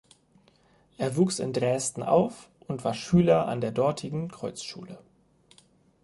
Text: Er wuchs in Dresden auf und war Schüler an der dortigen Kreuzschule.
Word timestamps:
Er 0.97 1.15
wuchs 1.15 1.37
in 1.37 1.53
Dresden 1.53 2.01
auf 2.01 2.49
und 2.67 2.83
war 2.83 2.95
Schüler 2.95 3.47
an 3.47 3.61
der 3.61 3.71
dortigen 3.71 4.29
Kreuzschule. 4.29 4.97